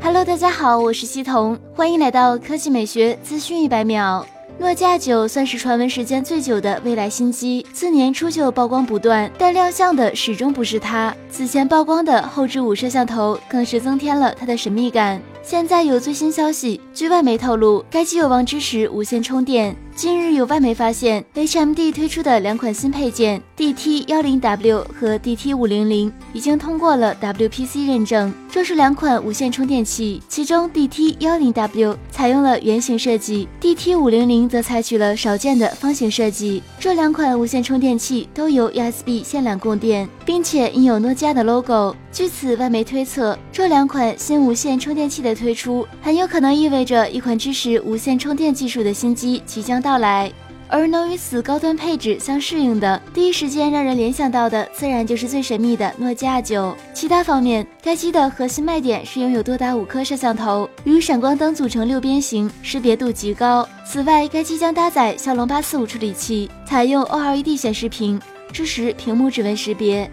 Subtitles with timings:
[0.00, 4.24] Hello，大家好，我是西彤，欢迎来到科技美学资讯一百秒。
[4.58, 11.14] 诺基亚九算是传闻时间最久的未来新机，自年初就曝光不断，但亮相的始终不是它。
[11.30, 15.20] 此前曝光的后置五摄像头更是增添了它的神秘感。
[15.42, 19.74] 现在有最新消息，据外媒透露，该机有望支持无线充电。
[19.98, 28.32] 近日有外媒发现，HMD 推出的两款新配件 DT 幺零 W 和 DT 五零零已经通过了 WPC 认证。
[28.48, 36.62] 这是两款无线充电器，其中 DT 幺零 W 采用了圆形设计，DT 五零零则采取了少见的方形设计。
[36.78, 41.96] 这两款无线充电器都由 USB 线缆供电，并且印有诺基亚的 logo。
[42.10, 49.98] 据此，外媒推测，这两款新无线充电器的推出，很有可能意味着一款支持无线充电技术的新机即将到到。
[49.98, 50.30] 来，
[50.68, 56.76] 而能与此高端配置相适应的，第一时间让人联想到的，自然就是最神秘的诺基亚九。
[56.94, 63.68] 其他方面，该机的核心卖点是拥有多达五颗摄像头，与闪光灯组成六边形，识别度极高。
[63.84, 68.20] 此外，该机将搭载骁龙八四五处理器，采用 OLED 显示屏，
[68.52, 70.08] 支持屏幕指纹识别。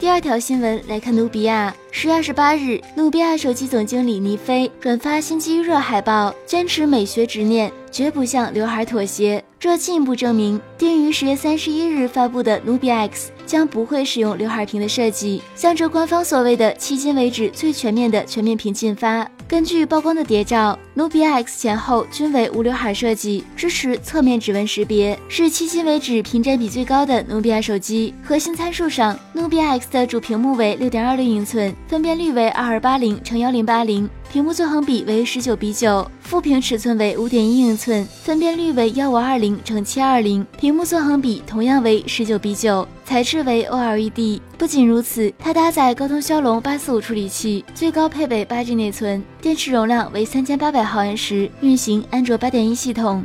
[0.00, 1.74] 第二条新闻来看，努比亚。
[2.00, 9.44] 十月二十八日，努比亚手机总经理倪飞转发新机预热海报，坚持美学执念，绝不向刘海妥协。
[9.58, 19.28] 这进一步证明，定于十月三十一日发布的努比亚 X 将不会使用刘海屏的设计，向着官方所谓的迄今为止最全面的全面屏进发。
[19.48, 28.14] 根据曝光的谍照，努比亚 X 前后均为无刘海设计，支持侧面指纹识别，是迄今为止屏占比最高的努比亚手机。
[28.22, 34.08] 核心参数上，努比亚 X 的主屏幕为六点二六英寸，分辨率为二二八零乘幺零八零。
[34.30, 44.38] 屏幕纵横比为十九比九，副屏尺寸为五点一英寸，分辨率为幺五二零乘七二零，屏幕纵横比同样为十九比九，材质为 OLED。
[44.58, 53.24] 不仅如此，它搭载高通骁龙八四五处理器，最高配备八 G 内存，电池容量为三千八百毫安时，运行安卓八点一系统。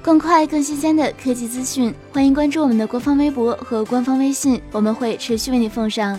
[0.00, 6.16] 更快更新鲜的科技资讯，欢迎关注我们的官方微博和官方微信，我们会持续为你奉上。